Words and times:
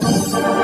Música 0.00 0.63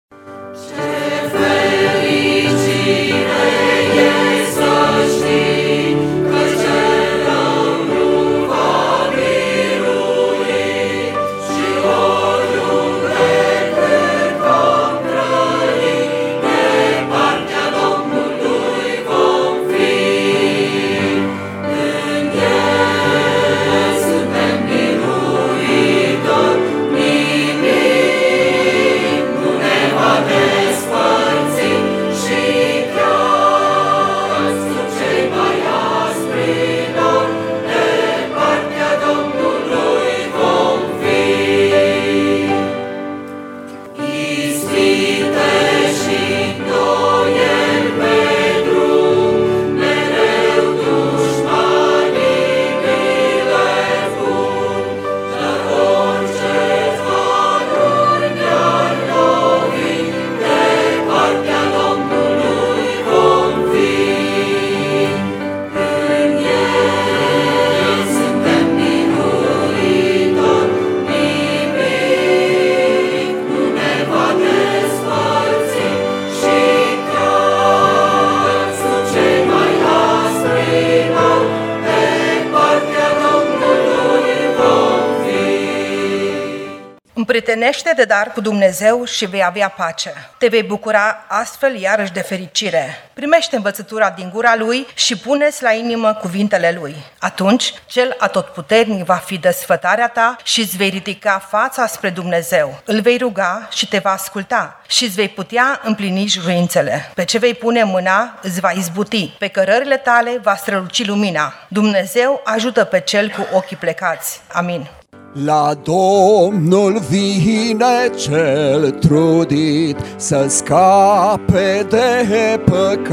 Împrietenește 87.51 87.93
de 87.95 88.03
dar 88.03 88.31
cu 88.31 88.41
Dumnezeu 88.41 89.05
și 89.05 89.25
vei 89.25 89.43
avea 89.43 89.69
pace. 89.69 90.13
Te 90.37 90.47
vei 90.47 90.63
bucura 90.63 91.25
astfel 91.27 91.75
iarăși 91.75 92.11
de 92.11 92.21
fericire. 92.21 93.09
Primește 93.13 93.55
învățătura 93.55 94.09
din 94.09 94.29
gura 94.33 94.55
Lui 94.55 94.87
și 94.93 95.17
pune-ți 95.17 95.63
la 95.63 95.71
inimă 95.71 96.13
cuvintele 96.13 96.77
Lui. 96.79 96.95
Atunci, 97.19 97.73
Cel 97.85 98.15
atotputernic 98.17 99.05
va 99.05 99.15
fi 99.15 99.37
desfătarea 99.37 100.07
ta 100.07 100.35
și 100.43 100.59
îți 100.59 100.77
vei 100.77 100.89
ridica 100.89 101.47
fața 101.49 101.87
spre 101.87 102.09
Dumnezeu. 102.09 102.81
Îl 102.85 103.01
vei 103.01 103.17
ruga 103.17 103.67
și 103.71 103.87
te 103.87 103.97
va 103.97 104.11
asculta 104.11 104.81
și 104.87 105.03
îți 105.03 105.15
vei 105.15 105.29
putea 105.29 105.81
împlini 105.83 106.27
juruințele. 106.27 107.11
Pe 107.15 107.25
ce 107.25 107.37
vei 107.37 107.53
pune 107.53 107.83
mâna, 107.83 108.39
îți 108.41 108.59
va 108.59 108.71
izbuti. 108.71 109.35
Pe 109.37 109.47
cărările 109.47 109.97
tale 109.97 110.39
va 110.41 110.55
străluci 110.55 111.05
lumina. 111.05 111.53
Dumnezeu 111.67 112.41
ajută 112.43 112.83
pe 112.83 112.99
cel 112.99 113.29
cu 113.29 113.47
ochii 113.55 113.77
plecați. 113.77 114.41
Amin. 114.51 114.89
La 115.33 115.73
Domnul 115.83 116.99
vine 117.09 118.09
cel 118.17 118.91
trudit 118.91 119.97
să 120.15 120.45
scape 120.47 121.85
de 121.89 122.59
păcat, 122.65 123.03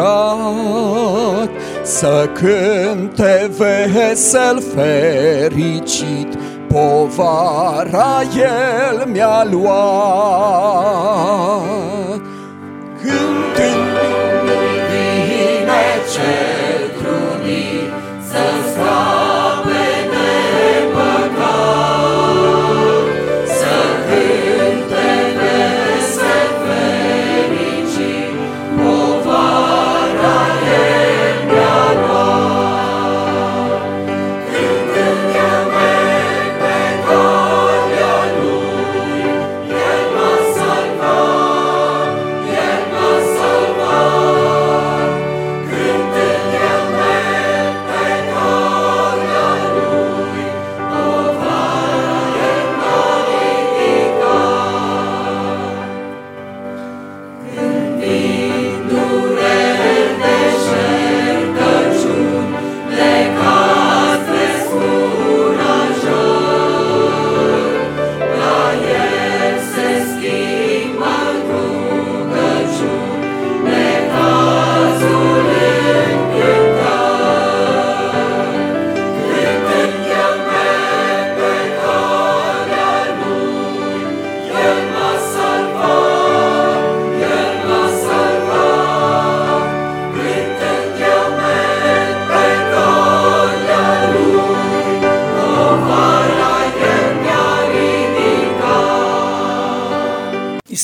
să 1.82 2.28
cânte 2.32 3.50
vesel 3.56 4.62
fericit, 4.74 6.38
povara 6.68 8.22
el 8.36 9.06
mi-a 9.06 9.46
luat. 9.50 9.68
Cântând 13.00 13.96
vine 14.90 15.82
cel 16.12 16.57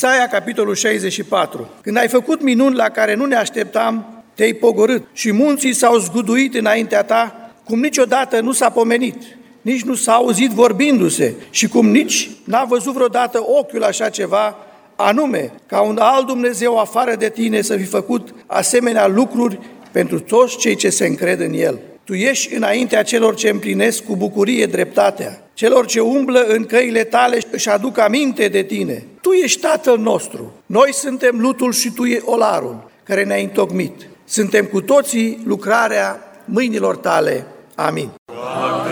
Isaia, 0.04 0.28
capitolul 0.28 0.74
64. 0.74 1.68
Când 1.82 1.96
ai 1.96 2.08
făcut 2.08 2.42
minuni 2.42 2.76
la 2.76 2.88
care 2.88 3.14
nu 3.14 3.24
ne 3.24 3.34
așteptam, 3.34 4.22
te-ai 4.34 4.52
pogorât 4.52 5.06
și 5.12 5.32
munții 5.32 5.72
s-au 5.72 5.98
zguduit 5.98 6.54
înaintea 6.54 7.02
ta, 7.02 7.50
cum 7.64 7.80
niciodată 7.80 8.40
nu 8.40 8.52
s-a 8.52 8.70
pomenit, 8.70 9.16
nici 9.62 9.82
nu 9.82 9.94
s-a 9.94 10.12
auzit 10.12 10.50
vorbindu-se 10.50 11.34
și 11.50 11.68
cum 11.68 11.88
nici 11.88 12.30
n-a 12.44 12.64
văzut 12.64 12.92
vreodată 12.92 13.44
ochiul 13.46 13.82
așa 13.82 14.08
ceva, 14.08 14.56
anume 14.96 15.52
ca 15.66 15.80
un 15.80 15.98
alt 16.00 16.26
Dumnezeu 16.26 16.78
afară 16.78 17.14
de 17.16 17.28
tine 17.28 17.60
să 17.60 17.76
fi 17.76 17.84
făcut 17.84 18.34
asemenea 18.46 19.06
lucruri 19.06 19.58
pentru 19.92 20.20
toți 20.20 20.56
cei 20.56 20.74
ce 20.74 20.90
se 20.90 21.06
încred 21.06 21.40
în 21.40 21.52
El. 21.52 21.78
Tu 22.04 22.14
ești 22.14 22.54
înaintea 22.54 23.02
celor 23.02 23.34
ce 23.34 23.48
împlinesc 23.48 24.04
cu 24.04 24.16
bucurie 24.16 24.66
dreptatea, 24.66 25.42
celor 25.54 25.86
ce 25.86 26.00
umblă 26.00 26.44
în 26.48 26.64
căile 26.64 27.04
tale 27.04 27.38
și 27.38 27.46
își 27.50 27.68
aduc 27.68 27.98
aminte 27.98 28.48
de 28.48 28.62
tine. 28.62 29.04
Tu 29.20 29.30
ești 29.30 29.60
Tatăl 29.60 29.98
nostru, 29.98 30.52
noi 30.66 30.92
suntem 30.92 31.40
lutul 31.40 31.72
și 31.72 31.90
tu 31.90 32.04
e 32.04 32.20
olarul 32.24 32.90
care 33.02 33.24
ne-a 33.24 33.36
întocmit. 33.36 34.08
Suntem 34.24 34.64
cu 34.64 34.80
toții 34.80 35.42
lucrarea 35.44 36.20
mâinilor 36.44 36.96
tale. 36.96 37.46
Amin. 37.74 38.10
Aș 38.26 38.84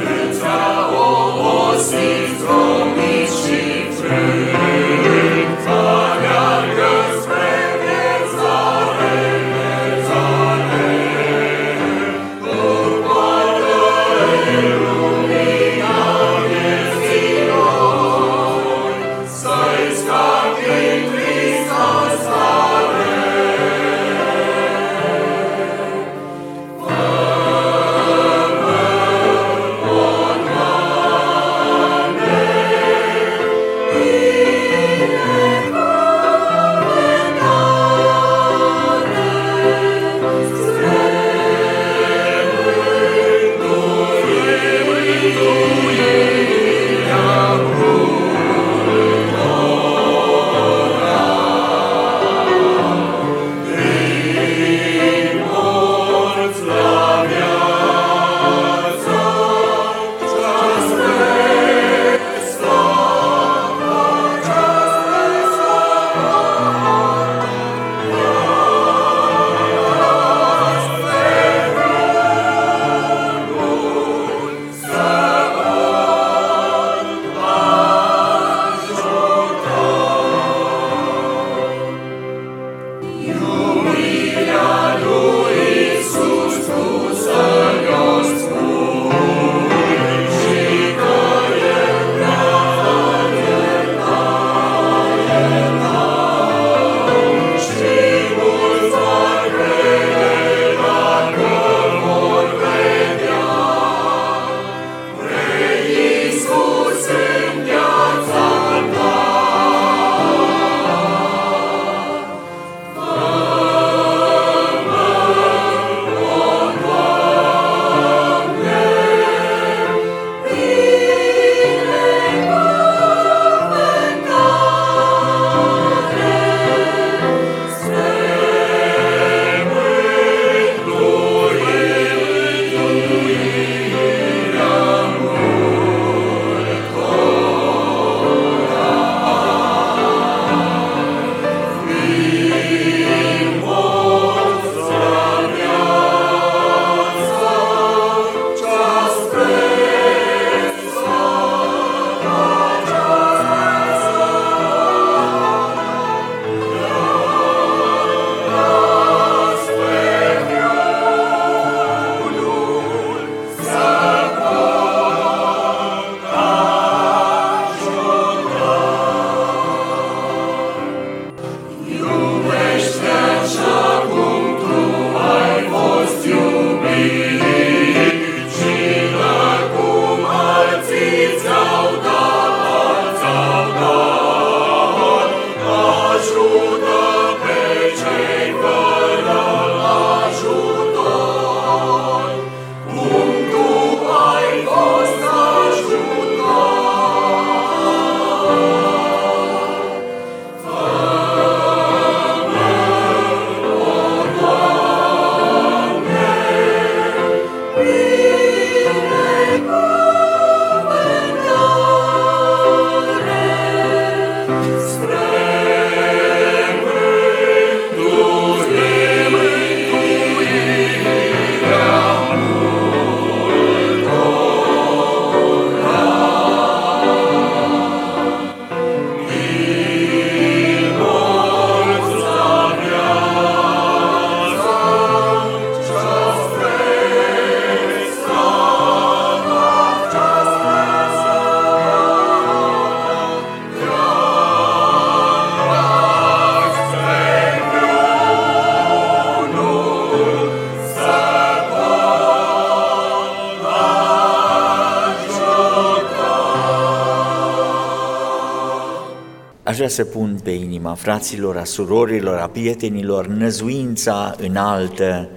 vrea 259.82 259.94
să 259.94 260.04
pun 260.04 260.40
pe 260.42 260.50
inima 260.50 260.94
fraților, 260.94 261.56
a 261.56 261.64
surorilor, 261.64 262.38
a 262.38 262.46
prietenilor, 262.46 263.26
năzuința 263.26 264.34
înaltă 264.38 265.28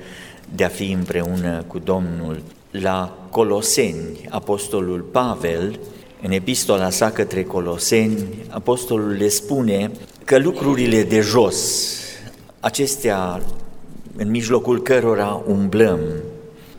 de 0.55 0.63
a 0.63 0.67
fi 0.67 0.91
împreună 0.91 1.63
cu 1.67 1.79
Domnul. 1.79 2.41
La 2.71 3.27
Coloseni, 3.29 4.27
Apostolul 4.29 4.99
Pavel, 5.01 5.79
în 6.21 6.31
epistola 6.31 6.89
sa 6.89 7.11
către 7.11 7.43
Coloseni, 7.43 8.17
Apostolul 8.49 9.11
le 9.11 9.27
spune 9.27 9.91
că 10.23 10.37
lucrurile 10.37 11.03
de 11.03 11.19
jos, 11.19 11.91
acestea 12.59 13.41
în 14.15 14.29
mijlocul 14.29 14.81
cărora 14.81 15.43
umblăm, 15.47 15.99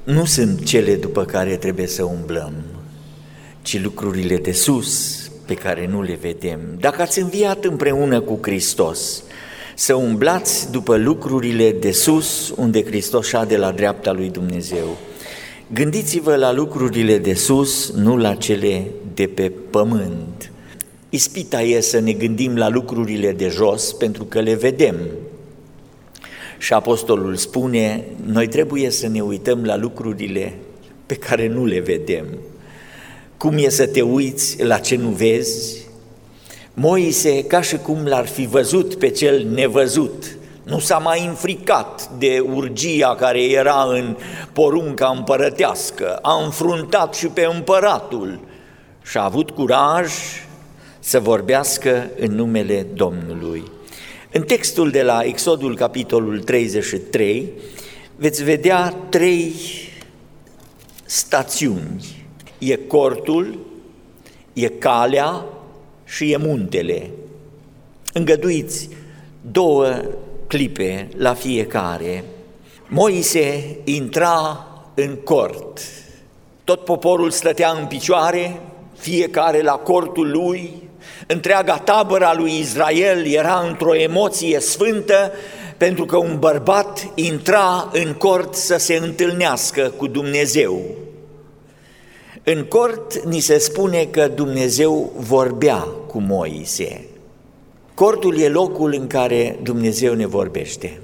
nu 0.05 0.25
sunt 0.25 0.65
cele 0.65 0.95
după 0.95 1.25
care 1.25 1.57
trebuie 1.57 1.87
să 1.87 2.05
umblăm, 2.05 2.53
ci 3.63 3.83
lucrurile 3.83 4.37
de 4.37 4.53
sus 4.53 5.26
pe 5.47 5.55
care 5.55 5.87
nu 5.87 6.03
le 6.03 6.19
vedem. 6.21 6.61
Dacă 6.81 7.03
ați 7.03 7.21
înviat 7.21 7.65
împreună 7.65 8.21
cu 8.21 8.39
Hristos, 8.43 9.23
să 9.75 9.95
umblați 9.95 10.71
după 10.71 10.97
lucrurile 10.97 11.73
de 11.73 11.91
sus, 11.91 12.53
unde 12.57 12.85
Hristos 12.85 13.31
de 13.49 13.57
la 13.57 13.71
dreapta 13.71 14.13
lui 14.13 14.31
Dumnezeu. 14.31 14.97
Gândiți-vă 15.73 16.35
la 16.35 16.53
lucrurile 16.53 17.19
de 17.19 17.35
sus, 17.35 17.93
nu 17.93 18.17
la 18.17 18.35
cele 18.35 18.87
de 19.15 19.27
pe 19.27 19.53
pământ. 19.71 20.53
Ispita 21.09 21.63
e 21.63 21.81
să 21.81 21.99
ne 21.99 22.13
gândim 22.13 22.57
la 22.57 22.69
lucrurile 22.69 23.33
de 23.33 23.49
jos 23.49 23.93
pentru 23.93 24.25
că 24.25 24.41
le 24.41 24.55
vedem. 24.55 24.97
Și 26.59 26.73
apostolul 26.73 27.37
spune, 27.37 28.05
noi 28.25 28.49
trebuie 28.49 28.91
să 28.91 29.09
ne 29.09 29.21
uităm 29.21 29.65
la 29.65 29.77
lucrurile 29.77 30.55
pe 31.07 31.15
care 31.15 31.49
nu 31.49 31.65
le 31.65 31.81
vedem. 31.81 32.25
Cum 33.37 33.57
e 33.57 33.69
să 33.69 33.87
te 33.87 34.03
uiți 34.03 34.63
la 34.63 34.79
ce 34.79 34.97
nu 34.97 35.09
vezi? 35.09 35.87
Moise, 36.75 37.45
ca 37.45 37.61
și 37.61 37.77
cum 37.77 38.07
l-ar 38.07 38.27
fi 38.27 38.47
văzut 38.47 38.95
pe 38.95 39.09
cel 39.09 39.47
nevăzut, 39.55 40.37
nu 40.63 40.79
s-a 40.79 40.99
mai 40.99 41.27
înfricat 41.27 42.11
de 42.19 42.45
urgia 42.55 43.15
care 43.15 43.45
era 43.45 43.83
în 43.89 44.17
porunca 44.53 45.15
împărătească, 45.17 46.19
a 46.23 46.43
înfruntat 46.45 47.15
și 47.15 47.27
pe 47.27 47.49
împăratul 47.53 48.41
și 49.03 49.17
a 49.17 49.25
avut 49.25 49.51
curaj 49.51 50.13
să 50.99 51.21
vorbească 51.21 52.11
în 52.19 52.35
numele 52.35 52.87
Domnului. 52.95 53.63
În 54.33 54.43
textul 54.43 54.91
de 54.91 55.03
la 55.03 55.21
Exodul, 55.23 55.77
capitolul 55.77 56.41
33, 56.41 57.53
veți 58.17 58.45
vedea 58.45 58.97
trei 59.09 59.55
stațiuni. 61.05 62.16
E 62.59 62.77
cortul, 62.77 63.59
e 64.53 64.69
calea 64.69 65.45
și 66.05 66.33
e 66.33 66.37
muntele. 66.37 67.11
Îngăduiți 68.13 68.89
două 69.51 69.87
clipe 70.47 71.09
la 71.17 71.35
fiecare. 71.35 72.25
Moise 72.89 73.77
intra 73.85 74.67
în 74.95 75.17
cort. 75.25 75.81
Tot 76.65 76.85
poporul 76.85 77.31
stătea 77.31 77.71
în 77.81 77.87
picioare, 77.87 78.61
fiecare 78.97 79.63
la 79.63 79.73
cortul 79.73 80.31
lui, 80.31 80.83
întreaga 81.27 81.79
tabără 81.79 82.25
a 82.25 82.35
lui 82.35 82.59
Israel 82.59 83.27
era 83.27 83.65
într-o 83.69 83.97
emoție 83.97 84.61
sfântă 84.61 85.33
pentru 85.77 86.05
că 86.05 86.17
un 86.17 86.37
bărbat 86.39 87.09
intra 87.15 87.91
în 87.93 88.13
cort 88.13 88.55
să 88.55 88.77
se 88.77 88.95
întâlnească 88.95 89.93
cu 89.97 90.07
Dumnezeu. 90.07 90.81
În 92.49 92.65
cort 92.65 93.25
ni 93.25 93.41
se 93.41 93.59
spune 93.59 94.05
că 94.05 94.29
Dumnezeu 94.29 95.13
vorbea 95.17 95.79
cu 96.07 96.21
Moise. 96.21 97.07
Cortul 97.95 98.39
e 98.39 98.49
locul 98.49 98.95
în 98.99 99.07
care 99.07 99.59
Dumnezeu 99.63 100.15
ne 100.15 100.27
vorbește. 100.27 101.01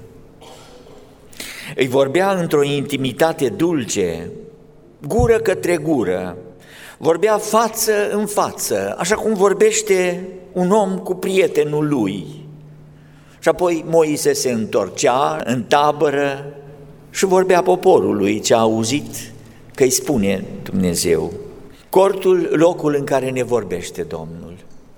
Îi 1.75 1.87
vorbea 1.87 2.31
într-o 2.31 2.63
intimitate 2.63 3.49
dulce, 3.49 4.29
gură 5.07 5.37
către 5.37 5.77
gură, 5.77 6.37
vorbea 6.97 7.37
față 7.37 8.11
în 8.11 8.25
față, 8.25 8.95
așa 8.97 9.15
cum 9.15 9.33
vorbește 9.33 10.27
un 10.51 10.71
om 10.71 10.97
cu 10.97 11.13
prietenul 11.13 11.87
lui. 11.87 12.25
Și 13.39 13.49
apoi 13.49 13.85
Moise 13.87 14.33
se 14.33 14.51
întorcea 14.51 15.41
în 15.43 15.63
tabără 15.63 16.53
și 17.09 17.25
vorbea 17.25 17.61
poporului 17.61 18.39
ce 18.39 18.53
a 18.53 18.57
auzit 18.57 19.32
că 19.75 19.83
îi 19.83 19.89
spune 19.89 20.43
Dumnezeu. 20.63 21.33
Cortul, 21.89 22.49
locul 22.51 22.95
în 22.97 23.03
care 23.03 23.29
ne 23.29 23.43
vorbește 23.43 24.01
Domnul. 24.01 24.53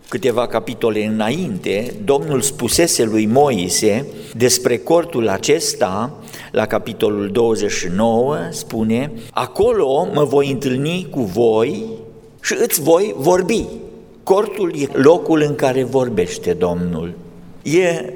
Câteva 0.10 0.48
capitole 0.48 1.06
înainte, 1.06 1.94
Domnul 2.04 2.42
spusese 2.42 3.04
lui 3.04 3.26
Moise 3.26 4.06
despre 4.36 4.78
cortul 4.78 5.28
acesta, 5.28 6.14
la 6.52 6.66
capitolul 6.66 7.30
29, 7.32 8.38
spune, 8.50 9.12
Acolo 9.32 10.08
mă 10.14 10.24
voi 10.24 10.52
întâlni 10.52 11.08
cu 11.12 11.22
voi 11.22 11.86
și 12.42 12.56
îți 12.64 12.82
voi 12.82 13.16
vorbi. 13.18 13.66
Cortul 14.24 14.74
e 14.82 14.88
locul 14.92 15.42
în 15.42 15.56
care 15.56 15.84
vorbește 15.84 16.54
Domnul. 16.54 17.14
E 17.64 18.14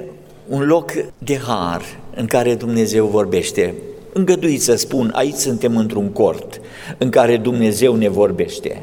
un 0.48 0.66
loc 0.66 0.92
de 1.18 1.38
har 1.38 1.82
în 2.14 2.26
care 2.26 2.54
Dumnezeu 2.54 3.06
vorbește. 3.06 3.74
Îngăduiți 4.12 4.64
să 4.64 4.76
spun, 4.76 5.12
aici 5.14 5.34
suntem 5.34 5.76
într-un 5.76 6.08
cort 6.08 6.60
în 6.98 7.10
care 7.10 7.36
Dumnezeu 7.36 7.94
ne 7.94 8.08
vorbește. 8.08 8.82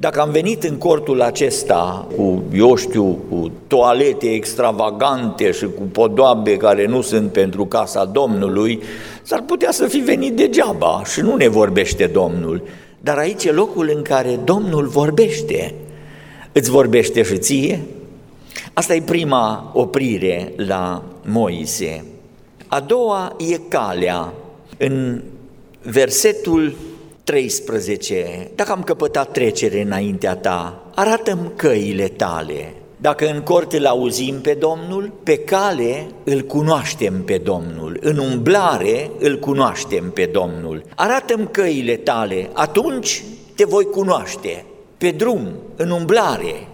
Dacă 0.00 0.20
am 0.20 0.30
venit 0.30 0.62
în 0.62 0.76
cortul 0.76 1.20
acesta 1.20 2.06
cu, 2.16 2.42
eu 2.54 2.74
știu, 2.74 3.18
cu 3.30 3.50
toalete 3.66 4.26
extravagante 4.26 5.50
și 5.50 5.64
cu 5.64 5.82
podoabe 5.92 6.56
care 6.56 6.86
nu 6.86 7.00
sunt 7.00 7.32
pentru 7.32 7.66
casa 7.66 8.04
Domnului, 8.04 8.82
s-ar 9.22 9.42
putea 9.42 9.70
să 9.70 9.86
fi 9.86 9.98
venit 9.98 10.36
degeaba 10.36 11.02
și 11.04 11.20
nu 11.20 11.36
ne 11.36 11.48
vorbește 11.48 12.06
Domnul. 12.06 12.62
Dar 13.00 13.18
aici 13.18 13.44
e 13.44 13.50
locul 13.50 13.92
în 13.94 14.02
care 14.02 14.40
Domnul 14.44 14.86
vorbește. 14.86 15.74
Îți 16.52 16.70
vorbește 16.70 17.22
și 17.22 17.38
ție? 17.38 17.80
Asta 18.72 18.94
e 18.94 19.02
prima 19.02 19.70
oprire 19.74 20.52
la 20.56 21.02
Moise. 21.24 22.04
A 22.70 22.80
doua 22.80 23.36
e 23.38 23.58
calea. 23.68 24.32
În 24.78 25.22
versetul 25.82 26.74
13, 27.24 28.50
dacă 28.54 28.72
am 28.72 28.82
căpătat 28.82 29.32
trecere 29.32 29.80
înaintea 29.80 30.36
ta, 30.36 30.82
arată 30.94 31.52
căile 31.56 32.08
tale. 32.08 32.74
Dacă 32.96 33.30
în 33.30 33.40
cort 33.40 33.72
îl 33.72 33.86
auzim 33.86 34.40
pe 34.40 34.54
Domnul, 34.54 35.12
pe 35.22 35.36
cale 35.36 36.06
îl 36.24 36.40
cunoaștem 36.40 37.22
pe 37.24 37.38
Domnul, 37.38 37.98
în 38.00 38.18
umblare 38.18 39.10
îl 39.18 39.38
cunoaștem 39.38 40.10
pe 40.10 40.28
Domnul. 40.32 40.82
Arată-mi 40.94 41.48
căile 41.50 41.96
tale, 41.96 42.50
atunci 42.52 43.24
te 43.54 43.64
voi 43.64 43.84
cunoaște. 43.84 44.64
Pe 44.98 45.10
drum, 45.10 45.48
în 45.76 45.90
umblare, 45.90 46.68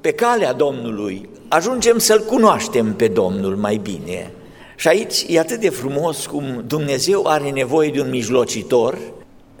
pe 0.00 0.12
calea 0.12 0.52
Domnului, 0.52 1.28
ajungem 1.48 1.98
să-L 1.98 2.20
cunoaștem 2.20 2.94
pe 2.94 3.08
Domnul 3.08 3.56
mai 3.56 3.80
bine. 3.82 4.30
Și 4.84 4.90
aici 4.90 5.24
e 5.28 5.38
atât 5.38 5.60
de 5.60 5.68
frumos 5.68 6.26
cum 6.26 6.64
Dumnezeu 6.66 7.26
are 7.26 7.50
nevoie 7.50 7.90
de 7.90 8.00
un 8.00 8.10
mijlocitor 8.10 8.98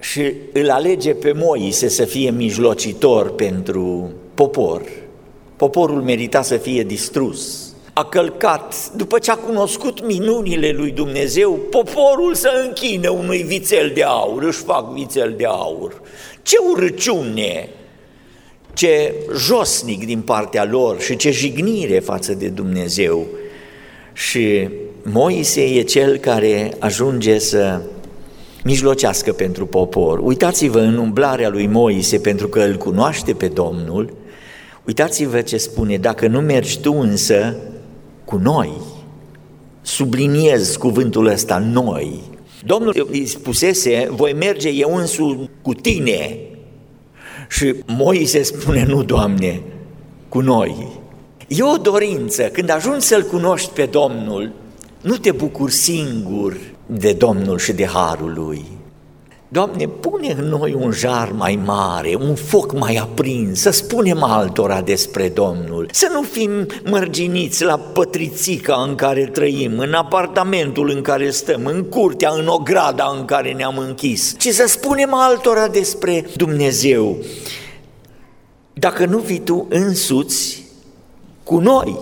și 0.00 0.32
îl 0.52 0.70
alege 0.70 1.14
pe 1.14 1.32
Moise 1.32 1.88
să 1.88 2.04
fie 2.04 2.30
mijlocitor 2.30 3.30
pentru 3.34 4.12
popor. 4.34 4.82
Poporul 5.56 6.02
merita 6.02 6.42
să 6.42 6.56
fie 6.56 6.82
distrus. 6.82 7.72
A 7.92 8.04
călcat, 8.04 8.90
după 8.96 9.18
ce 9.18 9.30
a 9.30 9.36
cunoscut 9.36 10.06
minunile 10.06 10.70
lui 10.70 10.90
Dumnezeu, 10.90 11.52
poporul 11.70 12.34
să 12.34 12.64
închine 12.66 13.08
unui 13.08 13.42
vițel 13.42 13.92
de 13.94 14.02
aur, 14.02 14.42
își 14.42 14.62
fac 14.62 14.92
vițel 14.92 15.34
de 15.36 15.44
aur. 15.46 16.02
Ce 16.42 16.56
urăciune, 16.72 17.68
ce 18.74 19.14
josnic 19.36 20.06
din 20.06 20.20
partea 20.20 20.64
lor 20.64 21.00
și 21.00 21.16
ce 21.16 21.30
jignire 21.30 21.98
față 21.98 22.34
de 22.34 22.48
Dumnezeu. 22.48 23.26
Și 24.12 24.68
Moise 25.06 25.60
e 25.60 25.82
cel 25.82 26.16
care 26.16 26.72
ajunge 26.78 27.38
să 27.38 27.80
mijlocească 28.62 29.32
pentru 29.32 29.66
popor. 29.66 30.18
Uitați-vă 30.18 30.78
în 30.78 30.96
umblarea 30.96 31.48
lui 31.48 31.66
Moise 31.66 32.18
pentru 32.18 32.48
că 32.48 32.60
îl 32.60 32.76
cunoaște 32.76 33.32
pe 33.32 33.48
Domnul, 33.48 34.12
uitați-vă 34.84 35.40
ce 35.40 35.56
spune, 35.56 35.96
dacă 35.96 36.26
nu 36.26 36.40
mergi 36.40 36.80
tu 36.80 36.92
însă 36.92 37.56
cu 38.24 38.36
noi, 38.36 38.72
subliniez 39.82 40.76
cuvântul 40.76 41.26
ăsta, 41.26 41.58
noi. 41.58 42.20
Domnul 42.66 43.08
îi 43.10 43.26
spusese, 43.26 44.08
voi 44.10 44.32
merge 44.32 44.68
eu 44.68 44.96
însu 44.96 45.50
cu 45.62 45.74
tine. 45.74 46.38
Și 47.48 47.74
Moise 47.86 48.42
spune, 48.42 48.84
nu, 48.88 49.02
Doamne, 49.02 49.62
cu 50.28 50.40
noi. 50.40 51.00
E 51.48 51.62
o 51.62 51.76
dorință, 51.76 52.42
când 52.42 52.70
ajungi 52.70 53.06
să-L 53.06 53.22
cunoști 53.22 53.70
pe 53.70 53.84
Domnul, 53.84 54.52
nu 55.04 55.16
te 55.16 55.32
bucuri 55.32 55.72
singur 55.72 56.56
de 56.86 57.12
Domnul 57.12 57.58
și 57.58 57.72
de 57.72 57.86
Harul 57.86 58.32
Lui. 58.36 58.64
Doamne, 59.48 59.86
pune 59.86 60.34
în 60.38 60.44
noi 60.44 60.72
un 60.72 60.90
jar 60.90 61.32
mai 61.32 61.60
mare, 61.64 62.16
un 62.20 62.34
foc 62.34 62.78
mai 62.78 62.94
aprins, 62.94 63.60
să 63.60 63.70
spunem 63.70 64.22
altora 64.22 64.80
despre 64.80 65.28
Domnul, 65.28 65.88
să 65.92 66.10
nu 66.12 66.22
fim 66.22 66.66
mărginiți 66.84 67.64
la 67.64 67.78
pătrițica 67.78 68.84
în 68.88 68.94
care 68.94 69.24
trăim, 69.24 69.78
în 69.78 69.92
apartamentul 69.92 70.90
în 70.90 71.02
care 71.02 71.30
stăm, 71.30 71.66
în 71.66 71.82
curtea, 71.82 72.30
în 72.30 72.46
ograda 72.46 73.14
în 73.18 73.24
care 73.24 73.52
ne-am 73.52 73.78
închis, 73.78 74.34
ci 74.38 74.48
să 74.48 74.64
spunem 74.66 75.14
altora 75.14 75.68
despre 75.68 76.26
Dumnezeu. 76.36 77.16
Dacă 78.72 79.06
nu 79.06 79.18
vii 79.18 79.40
tu 79.40 79.66
însuți 79.68 80.64
cu 81.42 81.58
noi, 81.58 81.98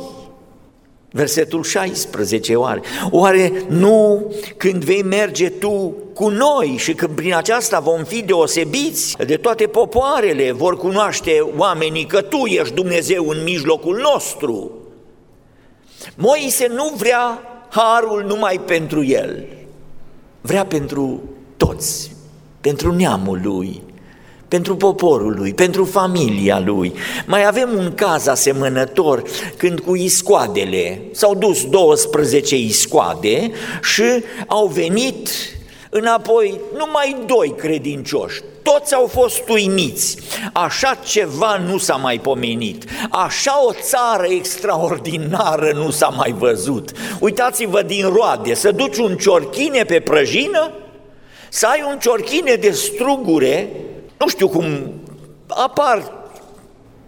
Versetul 1.13 1.63
16, 1.63 2.55
oare? 2.55 2.81
Oare 3.11 3.53
nu 3.69 4.33
când 4.57 4.85
vei 4.85 5.03
merge 5.03 5.49
tu 5.49 5.95
cu 6.15 6.29
noi 6.29 6.75
și 6.79 6.95
când 6.95 7.15
prin 7.15 7.35
aceasta 7.35 7.81
vom 7.81 8.05
fi 8.05 8.23
deosebiți 8.23 9.17
de 9.27 9.37
toate 9.37 9.67
popoarele, 9.67 10.53
vor 10.53 10.77
cunoaște 10.77 11.41
oamenii 11.57 12.07
că 12.07 12.21
tu 12.21 12.37
ești 12.45 12.75
Dumnezeu 12.75 13.29
în 13.29 13.43
mijlocul 13.43 14.01
nostru? 14.13 14.71
Moise 16.15 16.67
nu 16.67 16.93
vrea 16.97 17.43
harul 17.69 18.25
numai 18.27 18.61
pentru 18.61 19.05
el, 19.05 19.47
vrea 20.41 20.67
pentru 20.67 21.23
toți, 21.57 22.17
pentru 22.61 22.95
neamul 22.95 23.41
lui, 23.43 23.83
pentru 24.53 24.77
poporul 24.77 25.35
lui, 25.37 25.55
pentru 25.55 25.85
familia 25.85 26.63
lui. 26.65 26.95
Mai 27.27 27.47
avem 27.47 27.69
un 27.77 27.93
caz 27.95 28.27
asemănător 28.27 29.23
când 29.57 29.81
cu 29.81 29.95
iscoadele 29.97 31.03
s-au 31.13 31.35
dus 31.35 31.65
12 31.65 32.57
iscoade 32.57 33.51
și 33.83 34.03
au 34.47 34.67
venit 34.67 35.29
înapoi 35.91 36.61
numai 36.77 37.17
doi 37.27 37.55
credincioși. 37.57 38.41
Toți 38.63 38.95
au 38.95 39.07
fost 39.07 39.49
uimiți. 39.49 40.17
Așa 40.53 40.99
ceva 41.05 41.57
nu 41.57 41.79
s-a 41.79 41.97
mai 41.97 42.19
pomenit. 42.19 42.85
Așa 43.11 43.65
o 43.65 43.73
țară 43.73 44.27
extraordinară 44.29 45.73
nu 45.75 45.91
s-a 45.91 46.09
mai 46.09 46.35
văzut. 46.39 46.91
Uitați-vă 47.21 47.83
din 47.83 48.09
roade, 48.09 48.55
să 48.55 48.71
duci 48.71 48.97
un 48.97 49.17
ciorchine 49.17 49.85
pe 49.85 50.01
prăjină, 50.01 50.73
să 51.49 51.67
ai 51.67 51.85
un 51.89 51.99
ciorchine 51.99 52.55
de 52.55 52.71
strugure 52.71 53.71
nu 54.23 54.29
știu 54.29 54.49
cum, 54.49 54.93
apar 55.49 56.13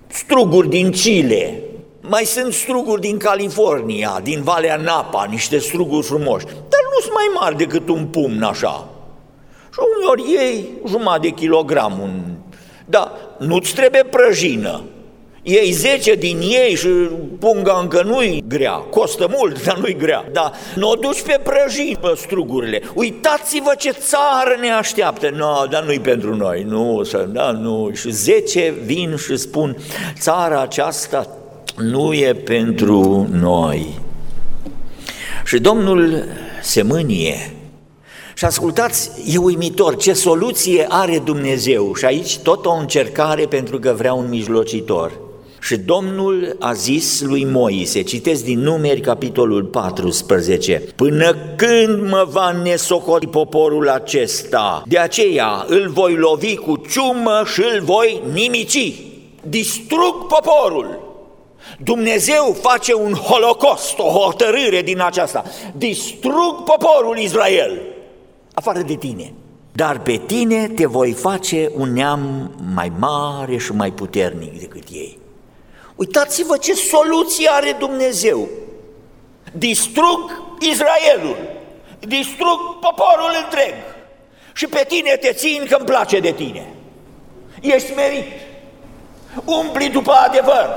struguri 0.06 0.68
din 0.68 0.90
Chile, 0.90 1.62
mai 2.00 2.24
sunt 2.24 2.52
struguri 2.52 3.00
din 3.00 3.18
California, 3.18 4.20
din 4.22 4.42
Valea 4.42 4.76
Napa, 4.76 5.24
niște 5.30 5.58
struguri 5.58 6.06
frumoși, 6.06 6.44
dar 6.44 6.82
nu 6.92 7.00
sunt 7.00 7.12
mai 7.12 7.30
mari 7.40 7.56
decât 7.56 7.88
un 7.88 8.06
pumn 8.06 8.42
așa. 8.42 8.88
Și 9.72 9.78
uneori 9.96 10.44
ei 10.44 10.68
jumătate 10.88 11.20
de 11.20 11.28
kilogram, 11.28 11.98
un... 12.02 12.22
dar 12.86 13.12
nu-ți 13.38 13.74
trebuie 13.74 14.02
prăjină, 14.02 14.82
Iei 15.46 15.70
10 15.70 16.14
din 16.14 16.40
ei 16.40 16.74
și 16.74 16.88
punga 17.38 17.78
încă 17.82 18.02
nu-i 18.02 18.44
grea, 18.48 18.72
costă 18.72 19.28
mult, 19.36 19.64
dar 19.64 19.76
nu-i 19.76 19.96
grea. 19.96 20.24
Da, 20.32 20.52
nu 20.74 20.90
o 20.90 20.94
duci 20.94 21.22
pe 21.22 21.40
prăjini, 21.42 21.96
pe 22.00 22.12
strugurile. 22.16 22.82
Uitați-vă 22.94 23.74
ce 23.78 23.90
țară 23.90 24.56
ne 24.60 24.70
așteaptă. 24.70 25.30
Nu, 25.30 25.36
no, 25.36 25.66
dar 25.70 25.82
nu-i 25.82 26.00
pentru 26.00 26.36
noi. 26.36 26.62
Nu, 26.68 27.02
să, 27.02 27.28
da, 27.32 27.50
nu. 27.50 27.90
Și 27.94 28.10
10 28.10 28.74
vin 28.84 29.16
și 29.16 29.36
spun, 29.36 29.76
țara 30.18 30.60
aceasta 30.60 31.28
nu 31.76 32.12
e 32.12 32.34
pentru 32.34 33.28
noi. 33.30 34.00
Și 35.44 35.58
Domnul 35.58 36.24
se 36.62 36.82
mânie 36.82 37.52
și 38.34 38.44
ascultați, 38.44 39.10
e 39.26 39.36
uimitor 39.36 39.96
ce 39.96 40.12
soluție 40.12 40.86
are 40.88 41.18
Dumnezeu 41.18 41.94
și 41.94 42.04
aici 42.04 42.38
tot 42.38 42.66
o 42.66 42.72
încercare 42.72 43.46
pentru 43.46 43.78
că 43.78 43.94
vrea 43.96 44.14
un 44.14 44.28
mijlocitor. 44.28 45.23
Și 45.64 45.76
Domnul 45.76 46.56
a 46.60 46.72
zis 46.72 47.20
lui 47.20 47.44
Moise, 47.44 48.02
citesc 48.02 48.44
din 48.44 48.58
numeri 48.58 49.00
capitolul 49.00 49.64
14, 49.64 50.82
Până 50.96 51.36
când 51.56 52.08
mă 52.08 52.26
va 52.30 52.50
nesocoti 52.62 53.26
poporul 53.26 53.88
acesta, 53.88 54.82
de 54.86 54.98
aceea 54.98 55.64
îl 55.68 55.88
voi 55.88 56.14
lovi 56.14 56.56
cu 56.56 56.76
ciumă 56.76 57.42
și 57.52 57.60
îl 57.60 57.80
voi 57.82 58.22
nimici, 58.32 58.94
distrug 59.42 60.26
poporul. 60.28 61.00
Dumnezeu 61.84 62.56
face 62.60 62.94
un 62.94 63.12
holocost, 63.12 63.98
o 63.98 64.08
hotărâre 64.08 64.82
din 64.82 65.00
aceasta, 65.00 65.44
distrug 65.76 66.62
poporul 66.64 67.18
Israel, 67.18 67.80
afară 68.54 68.80
de 68.80 68.94
tine. 68.94 69.32
Dar 69.72 70.00
pe 70.00 70.20
tine 70.26 70.68
te 70.68 70.86
voi 70.86 71.12
face 71.12 71.70
un 71.76 71.92
neam 71.92 72.50
mai 72.74 72.92
mare 72.98 73.56
și 73.56 73.72
mai 73.72 73.92
puternic 73.92 74.60
decât 74.60 74.84
ei. 74.92 75.22
Uitați-vă 76.04 76.56
ce 76.56 76.74
soluție 76.74 77.48
are 77.52 77.76
Dumnezeu. 77.78 78.48
Distrug 79.52 80.42
Israelul, 80.70 81.36
distrug 81.98 82.58
poporul 82.80 83.30
întreg. 83.44 83.74
Și 84.52 84.66
pe 84.66 84.84
tine 84.88 85.16
te 85.20 85.32
țin 85.32 85.66
că 85.68 85.76
îmi 85.78 85.86
place 85.86 86.20
de 86.20 86.30
tine. 86.30 86.66
Ești 87.60 87.92
merit, 87.94 88.26
umpli 89.44 89.88
după 89.88 90.12
adevăr, 90.12 90.68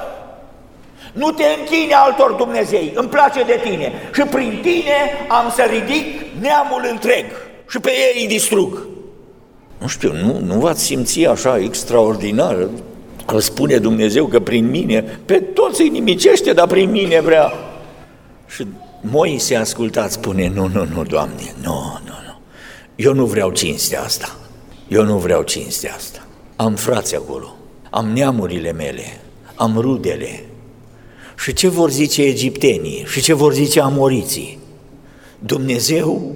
nu 1.14 1.32
te 1.32 1.46
închine 1.60 1.94
altor 1.94 2.32
Dumnezei, 2.32 2.92
îmi 2.96 3.10
place 3.10 3.44
de 3.44 3.60
tine. 3.64 4.10
Și 4.14 4.22
prin 4.22 4.60
tine 4.62 5.26
am 5.28 5.52
să 5.56 5.62
ridic 5.62 6.40
neamul 6.40 6.88
întreg. 6.90 7.26
Și 7.70 7.80
pe 7.80 7.92
ei 7.92 8.22
îi 8.22 8.28
distrug. 8.28 8.88
Nu 9.78 9.88
știu, 9.88 10.14
nu, 10.14 10.40
nu 10.40 10.60
v-ați 10.60 10.84
simți 10.84 11.26
așa 11.26 11.58
extraordinar 11.58 12.68
Că 13.28 13.40
spune 13.40 13.78
Dumnezeu 13.78 14.26
că 14.26 14.40
prin 14.40 14.70
mine, 14.70 15.02
pe 15.26 15.40
toți 15.40 15.82
îi 15.82 15.90
nimicește, 15.90 16.54
dar 16.54 16.68
prin 16.68 16.92
mine 16.92 17.22
vrea. 17.22 17.52
Și 18.48 18.68
Moise 19.02 19.56
ascultat 19.56 20.12
spune, 20.12 20.52
nu, 20.56 20.68
nu, 20.68 20.86
nu, 20.94 21.04
Doamne, 21.04 21.54
nu, 21.64 22.00
nu, 22.06 22.14
nu. 22.26 22.40
Eu 22.96 23.14
nu 23.14 23.26
vreau 23.26 23.52
cinstea 23.52 24.02
asta. 24.02 24.36
Eu 24.88 25.04
nu 25.04 25.18
vreau 25.18 25.42
cinstea 25.42 25.94
asta. 25.96 26.28
Am 26.56 26.76
frați 26.76 27.16
acolo, 27.16 27.56
am 27.90 28.06
neamurile 28.06 28.72
mele, 28.72 29.22
am 29.56 29.78
rudele. 29.78 30.46
Și 31.38 31.54
ce 31.54 31.68
vor 31.68 31.92
zice 31.92 32.22
egiptenii? 32.22 33.06
Și 33.08 33.22
ce 33.22 33.34
vor 33.34 33.54
zice 33.54 33.82
amoriții? 33.82 34.60
Dumnezeu, 35.40 36.36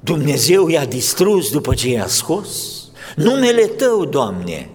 Dumnezeu 0.00 0.68
i-a 0.68 0.84
distrus 0.84 1.50
după 1.50 1.74
ce 1.74 1.88
i-a 1.88 2.06
scos? 2.06 2.48
Numele 3.16 3.62
Tău, 3.62 4.04
Doamne, 4.04 4.68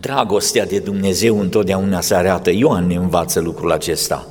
Dragostea 0.00 0.66
de 0.66 0.78
Dumnezeu 0.78 1.40
întotdeauna 1.40 2.00
se 2.00 2.14
arată. 2.14 2.50
Ioan 2.50 2.86
ne 2.86 2.94
învață 2.94 3.40
lucrul 3.40 3.72
acesta 3.72 4.26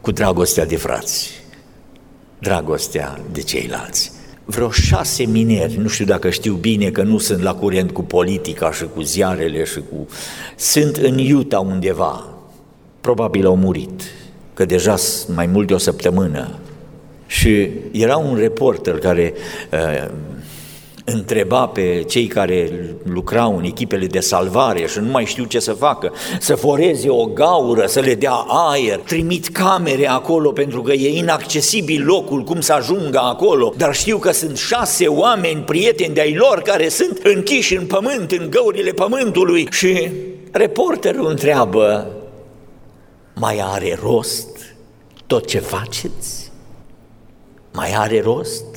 cu 0.00 0.10
dragostea 0.10 0.66
de 0.66 0.76
frați, 0.76 1.30
dragostea 2.38 3.18
de 3.32 3.40
ceilalți. 3.40 4.12
Vreo 4.44 4.70
șase 4.70 5.24
mineri, 5.24 5.76
nu 5.76 5.88
știu 5.88 6.04
dacă 6.04 6.30
știu 6.30 6.54
bine 6.54 6.90
că 6.90 7.02
nu 7.02 7.18
sunt 7.18 7.42
la 7.42 7.54
curent 7.54 7.90
cu 7.90 8.02
politica 8.02 8.72
și 8.72 8.86
cu 8.94 9.02
ziarele 9.02 9.64
și 9.64 9.78
cu... 9.78 10.06
Sunt 10.56 10.96
în 10.96 11.18
Iuta 11.18 11.60
undeva, 11.60 12.28
probabil 13.00 13.46
au 13.46 13.56
murit, 13.56 14.02
că 14.54 14.64
deja 14.64 14.94
mai 15.34 15.46
mult 15.46 15.66
de 15.66 15.74
o 15.74 15.78
săptămână. 15.78 16.58
Și 17.26 17.70
era 17.90 18.16
un 18.16 18.36
reporter 18.36 18.98
care 18.98 19.32
uh, 19.72 20.10
întreba 21.04 21.66
pe 21.66 22.04
cei 22.08 22.26
care 22.26 22.70
lucrau 23.04 23.56
în 23.56 23.64
echipele 23.64 24.06
de 24.06 24.20
salvare 24.20 24.86
și 24.86 24.98
nu 24.98 25.10
mai 25.10 25.24
știu 25.24 25.44
ce 25.44 25.58
să 25.58 25.72
facă, 25.72 26.12
să 26.40 26.54
foreze 26.54 27.08
o 27.08 27.24
gaură, 27.24 27.86
să 27.86 28.00
le 28.00 28.14
dea 28.14 28.32
aer, 28.48 28.98
trimit 28.98 29.48
camere 29.48 30.08
acolo 30.08 30.52
pentru 30.52 30.82
că 30.82 30.92
e 30.92 31.18
inaccesibil 31.18 32.04
locul, 32.04 32.42
cum 32.42 32.60
să 32.60 32.72
ajungă 32.72 33.18
acolo, 33.18 33.74
dar 33.76 33.94
știu 33.94 34.18
că 34.18 34.32
sunt 34.32 34.56
șase 34.56 35.06
oameni 35.06 35.60
prieteni 35.60 36.14
de-ai 36.14 36.34
lor 36.34 36.62
care 36.62 36.88
sunt 36.88 37.20
închiși 37.22 37.76
în 37.76 37.86
pământ, 37.86 38.30
în 38.30 38.50
găurile 38.50 38.90
pământului 38.90 39.68
și 39.70 40.10
reporterul 40.50 41.28
întreabă, 41.28 42.10
mai 43.34 43.62
are 43.64 43.98
rost 44.02 44.48
tot 45.26 45.46
ce 45.46 45.58
faceți? 45.58 46.50
Mai 47.72 47.94
are 47.96 48.20
rost? 48.20 48.71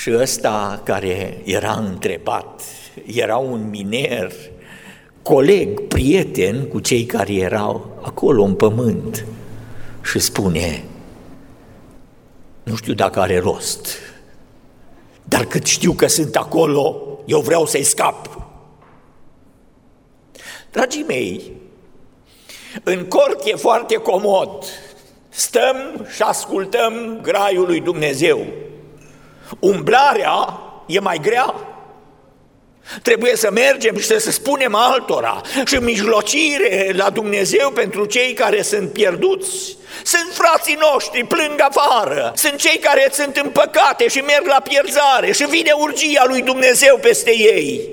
Și 0.00 0.12
ăsta 0.16 0.80
care 0.84 1.40
era 1.44 1.72
întrebat 1.72 2.62
era 3.06 3.36
un 3.36 3.68
miner, 3.70 4.32
coleg, 5.22 5.80
prieten 5.80 6.68
cu 6.68 6.80
cei 6.80 7.04
care 7.04 7.34
erau 7.34 8.00
acolo 8.02 8.42
în 8.42 8.54
pământ 8.54 9.26
și 10.02 10.18
spune, 10.18 10.84
nu 12.62 12.74
știu 12.76 12.94
dacă 12.94 13.20
are 13.20 13.38
rost, 13.38 13.88
dar 15.24 15.44
cât 15.44 15.66
știu 15.66 15.92
că 15.92 16.06
sunt 16.06 16.36
acolo, 16.36 17.02
eu 17.24 17.40
vreau 17.40 17.66
să-i 17.66 17.82
scap. 17.82 18.48
Dragii 20.70 21.04
mei, 21.06 21.52
în 22.82 23.04
cort 23.04 23.46
e 23.46 23.54
foarte 23.56 23.94
comod, 23.94 24.64
stăm 25.28 26.06
și 26.14 26.22
ascultăm 26.22 27.18
graiul 27.22 27.66
lui 27.66 27.80
Dumnezeu, 27.80 28.46
Umblarea 29.58 30.60
e 30.86 31.00
mai 31.00 31.18
grea. 31.22 31.54
Trebuie 33.02 33.36
să 33.36 33.50
mergem 33.52 33.98
și 33.98 34.06
să 34.06 34.30
spunem 34.30 34.74
altora 34.74 35.40
și 35.66 35.74
mijlocire 35.74 36.92
la 36.96 37.10
Dumnezeu 37.10 37.70
pentru 37.70 38.04
cei 38.04 38.32
care 38.32 38.62
sunt 38.62 38.92
pierduți. 38.92 39.76
Sunt 40.04 40.28
frații 40.32 40.78
noștri, 40.92 41.24
plâng 41.24 41.60
afară, 41.68 42.32
sunt 42.34 42.56
cei 42.56 42.78
care 42.78 43.08
sunt 43.12 43.36
în 43.36 43.50
păcate 43.50 44.08
și 44.08 44.18
merg 44.18 44.46
la 44.46 44.62
pierzare 44.68 45.32
și 45.32 45.46
vine 45.46 45.70
urgia 45.72 46.24
lui 46.26 46.42
Dumnezeu 46.42 46.98
peste 47.00 47.36
ei. 47.36 47.88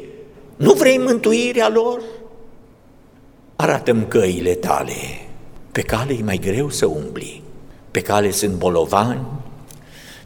Nu 0.55 0.73
vrei 0.73 0.97
mântuirea 0.97 1.69
lor? 1.69 2.01
Arată-mi 3.55 4.07
căile 4.07 4.53
tale, 4.53 5.27
Pe 5.71 5.81
cale 5.81 6.13
e 6.13 6.23
mai 6.23 6.37
greu 6.37 6.69
să 6.69 6.85
umbli. 6.85 7.43
Pe 7.91 8.01
cale 8.01 8.31
sunt 8.31 8.53
bolovani, 8.53 9.25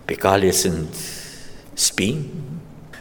pe 0.06 0.14
cale 0.14 0.52
sunt 0.52 0.96
spini, 1.80 2.26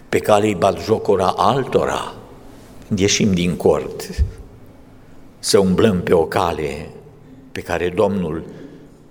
pe 0.08 0.18
cale 0.18 0.46
îi 0.46 0.54
bat 0.54 0.82
jocura 0.82 1.26
altora. 1.36 2.14
Ieșim 2.96 3.32
din 3.32 3.56
cort 3.56 4.24
să 5.38 5.58
umblăm 5.58 6.00
pe 6.00 6.12
o 6.12 6.24
cale 6.24 6.88
pe 7.52 7.60
care 7.60 7.92
Domnul 7.96 8.44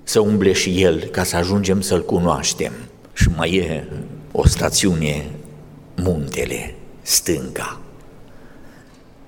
să 0.03 0.19
umble 0.19 0.53
și 0.53 0.82
El 0.82 1.03
ca 1.03 1.23
să 1.23 1.36
ajungem 1.36 1.82
să-L 1.82 2.06
cunoaștem. 2.06 2.73
Și 3.13 3.30
mai 3.36 3.56
e 3.56 3.88
o 4.32 4.47
stațiune, 4.47 5.30
muntele, 5.95 6.75
stânga. 7.01 7.80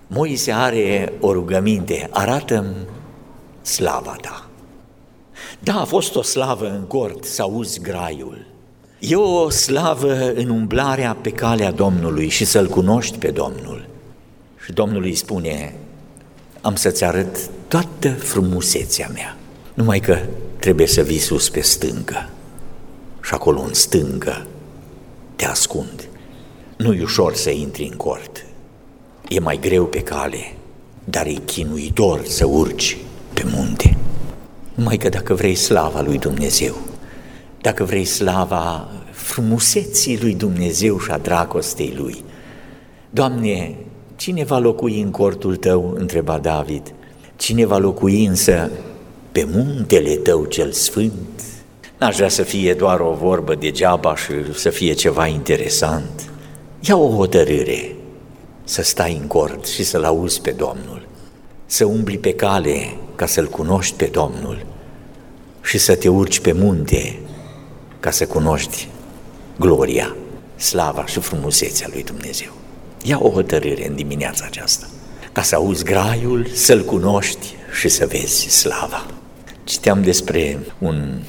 Moise 0.07 0.51
are 0.51 1.13
o 1.19 1.33
rugăminte, 1.33 2.07
arată 2.11 2.65
slava 3.61 4.15
ta. 4.21 4.49
Da, 5.59 5.79
a 5.79 5.85
fost 5.85 6.15
o 6.15 6.21
slavă 6.21 6.69
în 6.69 6.81
cort 6.81 7.23
să 7.23 7.41
auzi 7.41 7.81
graiul. 7.81 8.45
E 8.99 9.15
o 9.15 9.49
slavă 9.49 10.33
în 10.33 10.49
umblarea 10.49 11.17
pe 11.21 11.29
calea 11.29 11.71
Domnului 11.71 12.29
și 12.29 12.45
să-L 12.45 12.67
cunoști 12.67 13.17
pe 13.17 13.31
Domnul. 13.31 13.87
Și 14.63 14.71
Domnul 14.71 15.03
îi 15.03 15.15
spune, 15.15 15.73
am 16.61 16.75
să-ți 16.75 17.03
arăt 17.03 17.49
toată 17.67 18.09
frumusețea 18.09 19.09
mea, 19.13 19.37
numai 19.73 19.99
că 19.99 20.17
trebuie 20.59 20.87
să 20.87 21.01
vii 21.01 21.17
sus 21.17 21.49
pe 21.49 21.61
stângă. 21.61 22.29
Și 23.21 23.33
acolo 23.33 23.61
în 23.61 23.73
stângă 23.73 24.47
te 25.35 25.45
ascund. 25.45 26.07
Nu-i 26.77 27.01
ușor 27.01 27.35
să 27.35 27.49
intri 27.49 27.87
în 27.91 27.97
cort. 27.97 28.45
E 29.27 29.39
mai 29.39 29.59
greu 29.61 29.85
pe 29.85 29.99
cale, 29.99 30.53
dar 31.03 31.25
e 31.25 31.33
chinuitor 31.33 32.21
să 32.25 32.45
urci 32.45 32.97
pe 33.33 33.43
munte. 33.55 33.97
Numai 34.75 34.97
că 34.97 35.09
dacă 35.09 35.33
vrei 35.33 35.55
slava 35.55 36.01
lui 36.01 36.17
Dumnezeu, 36.17 36.75
dacă 37.61 37.83
vrei 37.83 38.05
slava 38.05 38.87
frumuseții 39.11 40.19
lui 40.21 40.33
Dumnezeu 40.33 40.99
și 40.99 41.11
a 41.11 41.17
dragostei 41.17 41.93
lui, 41.97 42.23
Doamne, 43.09 43.75
cine 44.15 44.43
va 44.43 44.57
locui 44.57 45.01
în 45.01 45.11
cortul 45.11 45.55
tău, 45.55 45.93
întreba 45.97 46.37
David, 46.37 46.93
cine 47.35 47.65
va 47.65 47.77
locui 47.77 48.25
însă 48.25 48.69
pe 49.31 49.47
muntele 49.51 50.15
tău 50.15 50.45
cel 50.45 50.71
sfânt? 50.71 51.41
N-aș 51.99 52.15
vrea 52.15 52.29
să 52.29 52.43
fie 52.43 52.73
doar 52.73 52.99
o 52.99 53.13
vorbă 53.13 53.55
degeaba 53.55 54.15
și 54.15 54.53
să 54.53 54.69
fie 54.69 54.93
ceva 54.93 55.27
interesant. 55.27 56.29
Ia 56.79 56.97
o 56.97 57.15
hotărâre. 57.15 57.95
Să 58.63 58.81
stai 58.81 59.17
în 59.21 59.27
cort 59.27 59.65
și 59.65 59.83
să-L 59.83 60.03
auzi 60.03 60.41
pe 60.41 60.51
Domnul, 60.51 61.07
să 61.65 61.85
umbli 61.85 62.17
pe 62.17 62.33
cale 62.33 62.95
ca 63.15 63.25
să-L 63.25 63.47
cunoști 63.47 63.95
pe 63.95 64.05
Domnul. 64.05 64.65
Și 65.61 65.77
să 65.77 65.95
te 65.95 66.09
urci 66.09 66.39
pe 66.39 66.51
munte 66.51 67.19
ca 67.99 68.11
să 68.11 68.27
cunoști 68.27 68.87
gloria, 69.59 70.15
slava 70.55 71.05
și 71.05 71.19
frumusețea 71.19 71.87
lui 71.91 72.03
Dumnezeu. 72.03 72.49
Ia 73.03 73.19
o 73.21 73.29
hotărâre 73.29 73.87
în 73.87 73.95
dimineața 73.95 74.45
aceasta, 74.47 74.85
ca 75.31 75.41
să 75.41 75.55
auzi 75.55 75.83
graiul, 75.83 76.47
să-L 76.53 76.81
cunoști 76.81 77.55
și 77.79 77.87
să 77.87 78.05
vezi 78.05 78.49
slava. 78.49 79.05
Citeam 79.63 80.01
despre 80.01 80.59
un 80.79 81.19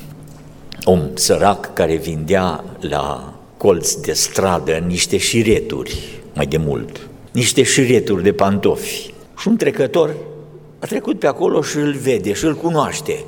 om 0.84 1.00
sărac 1.14 1.72
care 1.72 1.96
vindea 1.96 2.64
la 2.80 3.34
colț 3.56 3.94
de 3.94 4.12
stradă 4.12 4.72
niște 4.86 5.16
șireturi, 5.16 6.20
mai 6.34 6.46
de 6.46 6.56
mult, 6.56 7.08
niște 7.32 7.62
șireturi 7.62 8.22
de 8.22 8.32
pantofi. 8.32 9.14
Și 9.38 9.48
un 9.48 9.56
trecător 9.56 10.14
a 10.78 10.86
trecut 10.86 11.18
pe 11.18 11.26
acolo 11.26 11.62
și 11.62 11.76
îl 11.76 11.92
vede 11.92 12.32
și 12.32 12.44
îl 12.44 12.54
cunoaște. 12.54 13.24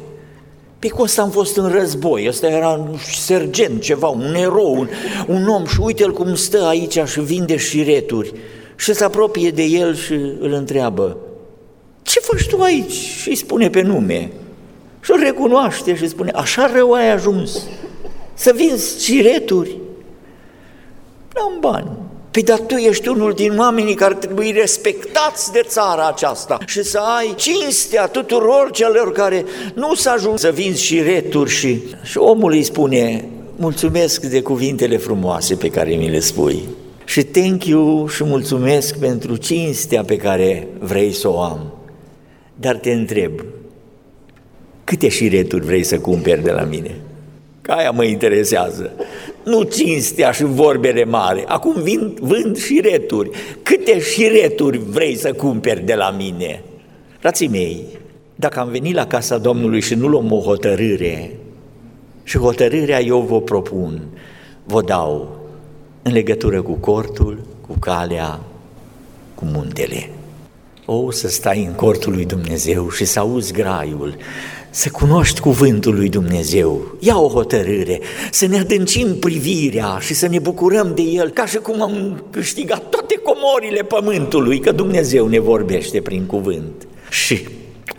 Pe 0.83 0.89
cu 0.89 1.03
ăsta 1.03 1.23
am 1.23 1.31
fost 1.31 1.57
în 1.57 1.69
război, 1.69 2.29
ăsta 2.29 2.47
era 2.47 2.69
un 2.69 2.97
sergent, 3.15 3.81
ceva, 3.81 4.09
un 4.09 4.35
erou, 4.35 4.75
un, 4.75 4.89
un 5.27 5.49
om 5.49 5.67
și 5.67 5.81
uite-l 5.81 6.13
cum 6.13 6.35
stă 6.35 6.65
aici 6.65 6.99
și 7.07 7.21
vinde 7.21 7.57
șireturi. 7.57 8.33
Și 8.77 8.95
se 8.95 9.05
apropie 9.05 9.51
de 9.51 9.63
el 9.63 9.95
și 9.95 10.13
îl 10.13 10.53
întreabă, 10.53 11.17
ce 12.03 12.21
faci 12.21 12.47
tu 12.47 12.61
aici? 12.61 12.93
Și 12.93 13.29
îi 13.29 13.35
spune 13.35 13.71
pe 13.71 13.83
nume. 13.83 14.33
Și 15.01 15.11
îl 15.11 15.21
recunoaște 15.23 15.97
și 15.97 16.09
spune, 16.09 16.31
așa 16.31 16.71
rău 16.75 16.93
ai 16.93 17.11
ajuns, 17.11 17.69
să 18.35 18.53
vinzi 18.57 19.05
șireturi. 19.05 19.79
N-am 21.35 21.57
bani. 21.61 21.91
Păi 22.33 22.43
dar 22.43 22.59
tu 22.59 22.75
ești 22.75 23.09
unul 23.09 23.33
din 23.33 23.59
oamenii 23.59 23.95
care 23.95 24.15
trebuie 24.15 24.53
respectați 24.53 25.53
de 25.53 25.61
țara 25.65 26.09
aceasta 26.09 26.59
și 26.67 26.83
să 26.83 26.99
ai 26.99 27.35
cinstea 27.37 28.07
tuturor 28.07 28.71
celor 28.73 29.13
care 29.13 29.45
nu 29.75 29.95
s 29.95 30.07
ajung 30.07 30.39
să 30.39 30.51
vinzi 30.55 30.83
și 30.83 31.01
returi 31.01 31.51
și... 31.51 31.83
Și 32.03 32.19
omul 32.19 32.53
îi 32.53 32.63
spune, 32.63 33.29
mulțumesc 33.57 34.25
de 34.25 34.43
cuvintele 34.43 34.97
frumoase 34.97 35.55
pe 35.55 35.69
care 35.69 35.95
mi 35.95 36.11
le 36.11 36.19
spui 36.19 36.63
și 37.05 37.23
thank 37.23 37.65
you 37.65 38.07
și 38.07 38.25
mulțumesc 38.25 38.99
pentru 38.99 39.37
cinstea 39.37 40.03
pe 40.03 40.17
care 40.17 40.67
vrei 40.79 41.13
să 41.13 41.29
o 41.29 41.41
am. 41.41 41.73
Dar 42.55 42.77
te 42.77 42.93
întreb, 42.93 43.45
câte 44.85 45.09
șireturi 45.09 45.65
vrei 45.65 45.83
să 45.83 45.99
cumperi 45.99 46.43
de 46.43 46.51
la 46.51 46.63
mine? 46.63 46.97
Că 47.61 47.73
aia 47.73 47.91
mă 47.91 48.05
interesează. 48.05 48.93
Nu 49.45 49.63
cinstea 49.63 50.31
și 50.31 50.45
vorbele 50.45 51.05
mari. 51.05 51.45
Acum 51.47 51.83
vin, 51.83 52.17
vând 52.21 52.57
șireturi. 52.57 53.31
Câte 53.63 54.01
șireturi 54.01 54.79
vrei 54.79 55.17
să 55.17 55.33
cumperi 55.33 55.85
de 55.85 55.95
la 55.95 56.11
mine? 56.11 56.63
Frații 57.19 57.49
mei, 57.49 57.85
dacă 58.35 58.61
am 58.61 58.69
venit 58.69 58.95
la 58.95 59.07
casa 59.07 59.39
Domnului 59.39 59.81
și 59.81 59.95
nu 59.95 60.07
luăm 60.07 60.33
o 60.33 60.41
hotărâre, 60.41 61.37
și 62.25 62.39
hotărârea 62.39 63.01
eu 63.01 63.21
vă 63.21 63.41
propun, 63.41 64.03
vă 64.65 64.83
dau 64.83 65.41
în 66.03 66.13
legătură 66.13 66.63
cu 66.63 66.73
cortul, 66.73 67.39
cu 67.67 67.77
calea, 67.79 68.41
cu 69.35 69.45
muntele. 69.45 70.11
O, 70.85 71.11
să 71.11 71.29
stai 71.29 71.65
în 71.65 71.73
cortul 71.73 72.13
lui 72.13 72.25
Dumnezeu 72.25 72.91
și 72.91 73.05
să 73.05 73.19
auzi 73.19 73.53
graiul, 73.53 74.17
să 74.75 74.89
cunoști 74.91 75.41
cuvântul 75.41 75.95
lui 75.95 76.09
Dumnezeu, 76.09 76.97
ia 76.99 77.19
o 77.19 77.29
hotărâre, 77.29 78.01
să 78.31 78.47
ne 78.47 78.59
adâncim 78.59 79.19
privirea 79.19 79.99
și 80.01 80.15
să 80.15 80.27
ne 80.27 80.39
bucurăm 80.39 80.93
de 80.95 81.03
el, 81.03 81.31
ca 81.31 81.47
și 81.47 81.57
cum 81.57 81.83
am 81.83 82.25
câștigat 82.31 82.89
toate 82.89 83.21
comorile 83.23 83.83
pământului, 83.83 84.61
că 84.61 84.73
Dumnezeu 84.73 85.27
ne 85.27 85.39
vorbește 85.39 86.01
prin 86.01 86.27
cuvânt. 86.27 86.87
Și 87.11 87.47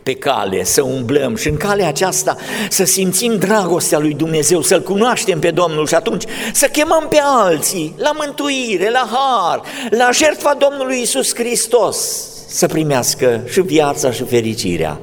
pe 0.04 0.14
cale 0.14 0.64
să 0.64 0.82
umblăm 0.82 1.36
și 1.36 1.50
în 1.50 1.58
calea 1.58 1.88
aceasta 1.88 2.38
să 2.70 2.84
simțim 2.84 3.38
dragostea 3.38 4.00
lui 4.00 4.14
Dumnezeu, 4.14 4.62
să-L 4.62 4.82
cunoaștem 4.82 5.40
pe 5.40 5.52
Domnul 5.52 5.88
și 5.88 5.96
atunci 5.96 6.24
să 6.54 6.68
chemăm 6.68 7.06
pe 7.10 7.20
alții 7.22 7.94
la 7.98 8.12
mântuire, 8.18 8.90
la 8.90 9.10
har, 9.12 9.62
la 9.90 10.10
jertfa 10.14 10.58
Domnului 10.60 11.02
Isus 11.02 11.36
Hristos, 11.36 12.28
să 12.48 12.68
primească 12.68 13.42
și 13.50 13.62
viața 13.62 14.12
și 14.12 14.24
fericirea. 14.24 15.00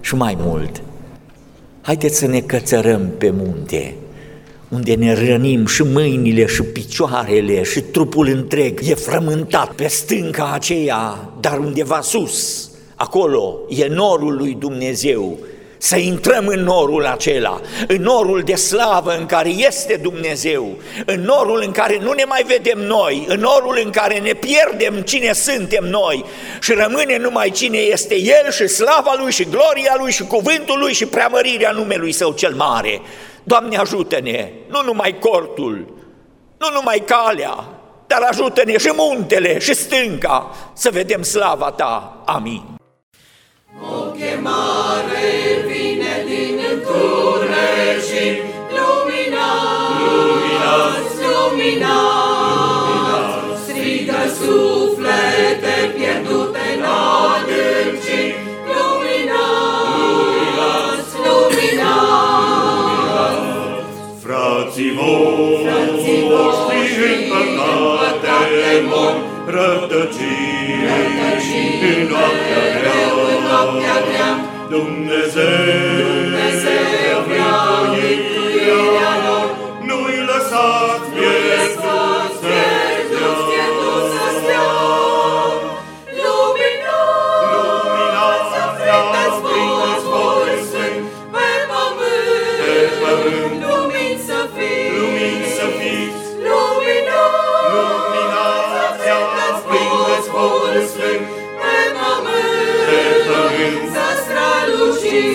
Și 0.00 0.14
mai 0.14 0.36
mult 0.40 0.82
Haideți 1.84 2.18
să 2.18 2.26
ne 2.26 2.40
cățărăm 2.40 3.12
pe 3.18 3.30
munte, 3.30 3.94
unde 4.68 4.94
ne 4.94 5.14
rănim 5.14 5.66
și 5.66 5.82
mâinile 5.82 6.46
și 6.46 6.62
picioarele 6.62 7.62
și 7.62 7.80
trupul 7.80 8.26
întreg 8.26 8.80
e 8.88 8.94
frământat 8.94 9.72
pe 9.72 9.86
stânca 9.86 10.52
aceea, 10.52 11.32
dar 11.40 11.58
undeva 11.58 12.00
sus, 12.00 12.70
acolo 12.94 13.58
e 13.68 13.86
norul 13.86 14.36
lui 14.36 14.56
Dumnezeu, 14.58 15.38
să 15.82 15.96
intrăm 15.96 16.46
în 16.46 16.60
norul 16.60 17.06
acela, 17.06 17.60
în 17.86 18.02
norul 18.02 18.42
de 18.44 18.54
slavă 18.54 19.16
în 19.16 19.26
care 19.26 19.48
este 19.48 19.98
Dumnezeu, 20.02 20.76
în 21.06 21.20
norul 21.20 21.62
în 21.64 21.70
care 21.70 21.98
nu 21.98 22.12
ne 22.12 22.24
mai 22.24 22.44
vedem 22.46 22.78
noi, 22.78 23.24
în 23.28 23.40
norul 23.40 23.80
în 23.84 23.90
care 23.90 24.18
ne 24.18 24.32
pierdem 24.32 25.00
cine 25.00 25.32
suntem 25.32 25.84
noi 25.84 26.24
și 26.60 26.72
rămâne 26.72 27.18
numai 27.18 27.50
cine 27.50 27.78
este 27.78 28.20
El 28.20 28.50
și 28.50 28.66
slava 28.66 29.14
Lui 29.18 29.32
și 29.32 29.44
gloria 29.44 29.94
Lui 29.98 30.12
și 30.12 30.24
cuvântul 30.24 30.78
Lui 30.78 30.92
și 30.92 31.06
preamărirea 31.06 31.70
numelui 31.70 32.12
Său 32.12 32.32
cel 32.32 32.54
mare. 32.54 33.00
Doamne 33.42 33.76
ajută-ne, 33.76 34.50
nu 34.68 34.82
numai 34.84 35.18
cortul, 35.18 35.94
nu 36.58 36.66
numai 36.74 37.02
calea, 37.06 37.68
dar 38.06 38.26
ajută-ne 38.30 38.78
și 38.78 38.92
muntele 38.96 39.58
și 39.58 39.74
stânca 39.74 40.54
să 40.72 40.90
vedem 40.90 41.22
slava 41.22 41.70
Ta. 41.70 42.22
Amin. 42.24 42.80
O 43.80 44.10
chemare 44.10 45.61
lumina, 51.42 51.98
strigă 53.64 54.22
suflete 54.38 55.76
pierdute 55.94 56.64
în 56.76 56.82
adâncii, 56.82 58.34
lumina, 58.70 59.46
lumina, 61.24 61.94
Frații 64.22 64.92
voștri 64.98 66.02
în 67.08 67.20
păcate 67.30 68.74
mor, 68.88 69.14
rătăcii 69.46 70.62
în 71.90 72.08
noaptea 72.08 72.62
grea, 72.76 73.04
noaptea 73.48 73.96
grea, 74.08 74.32
Dumnezeu, 74.70 75.42
Dumnezeu 75.98 76.91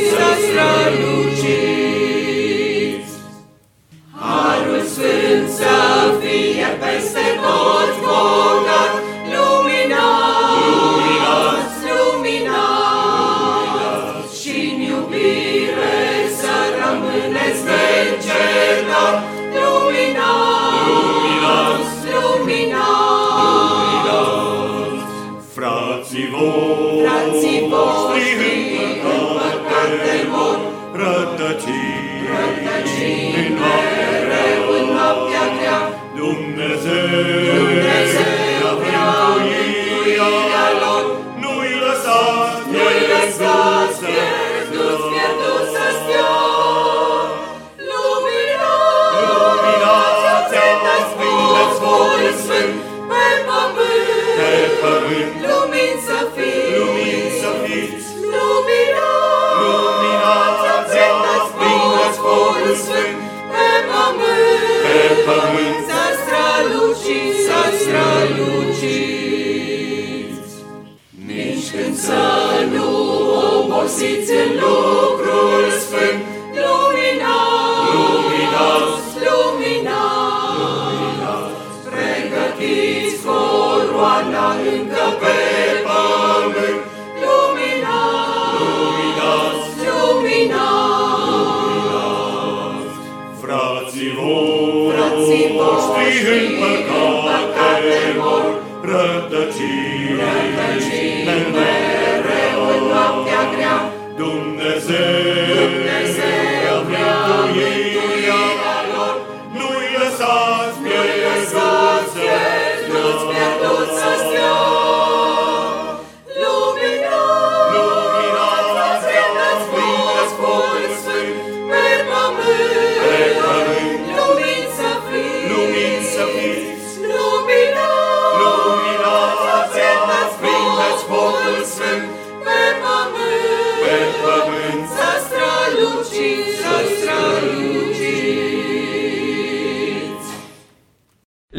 străluciți, 0.10 0.48
să 0.54 1.17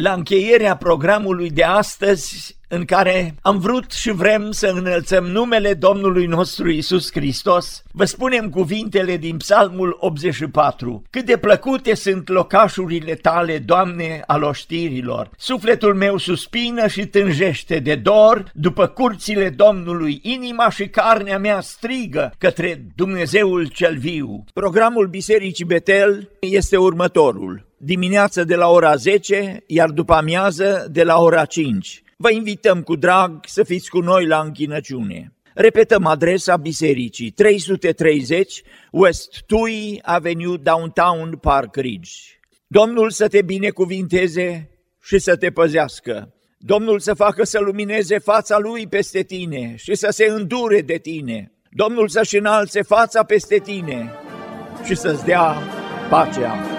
La 0.09 0.15
încheierea 0.15 0.75
programului 0.75 1.49
de 1.49 1.63
astăzi, 1.63 2.57
în 2.67 2.85
care 2.85 3.35
am 3.41 3.59
vrut 3.59 3.91
și 3.91 4.11
vrem 4.11 4.51
să 4.51 4.67
înălțăm 4.67 5.25
numele 5.25 5.73
Domnului 5.73 6.25
nostru 6.25 6.69
Isus 6.69 7.11
Hristos, 7.11 7.83
vă 7.91 8.05
spunem 8.05 8.49
cuvintele 8.49 9.17
din 9.17 9.37
Psalmul 9.37 9.97
84. 9.99 11.03
Cât 11.09 11.25
de 11.25 11.37
plăcute 11.37 11.95
sunt 11.95 12.29
locașurile 12.29 13.15
tale, 13.15 13.57
Doamne, 13.57 14.23
al 14.27 14.43
oștirilor! 14.43 15.29
Sufletul 15.37 15.95
meu 15.95 16.17
suspină 16.17 16.87
și 16.87 17.05
tânjește 17.05 17.79
de 17.79 17.95
dor 17.95 18.51
după 18.53 18.87
curțile 18.87 19.49
Domnului, 19.49 20.19
inima 20.21 20.69
și 20.69 20.87
carnea 20.87 21.37
mea 21.37 21.59
strigă 21.61 22.33
către 22.37 22.85
Dumnezeul 22.95 23.67
cel 23.67 23.97
viu. 23.97 24.43
Programul 24.53 25.07
Bisericii 25.07 25.65
Betel 25.65 26.29
este 26.39 26.77
următorul 26.77 27.67
dimineață 27.79 28.43
de 28.43 28.55
la 28.55 28.67
ora 28.67 28.95
10, 28.95 29.63
iar 29.67 29.89
după 29.89 30.13
amiază 30.13 30.87
de 30.91 31.03
la 31.03 31.19
ora 31.19 31.45
5. 31.45 32.03
Vă 32.17 32.31
invităm 32.31 32.81
cu 32.81 32.95
drag 32.95 33.39
să 33.47 33.63
fiți 33.63 33.89
cu 33.89 33.99
noi 33.99 34.25
la 34.25 34.39
închinăciune. 34.39 35.33
Repetăm 35.53 36.05
adresa 36.05 36.57
bisericii 36.57 37.29
330 37.29 38.61
West 38.91 39.41
Tui 39.45 39.99
Avenue 40.01 40.57
Downtown 40.57 41.37
Park 41.41 41.75
Ridge. 41.75 42.11
Domnul 42.67 43.09
să 43.09 43.27
te 43.27 43.41
binecuvinteze 43.41 44.69
și 45.01 45.19
să 45.19 45.35
te 45.35 45.49
păzească. 45.49 46.33
Domnul 46.57 46.99
să 46.99 47.13
facă 47.13 47.43
să 47.43 47.59
lumineze 47.59 48.17
fața 48.17 48.57
Lui 48.57 48.87
peste 48.87 49.21
tine 49.21 49.73
și 49.77 49.95
să 49.95 50.07
se 50.11 50.25
îndure 50.25 50.81
de 50.81 50.97
tine. 50.97 51.51
Domnul 51.69 52.07
să-și 52.07 52.37
înalțe 52.37 52.81
fața 52.81 53.23
peste 53.23 53.57
tine 53.57 54.11
și 54.85 54.95
să-ți 54.95 55.25
dea 55.25 55.55
pacea. 56.09 56.78